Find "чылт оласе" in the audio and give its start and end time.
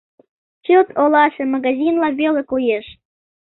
0.63-1.43